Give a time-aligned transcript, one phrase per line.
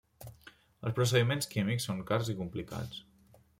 [0.87, 3.07] Els procediments químics són cars i complicats.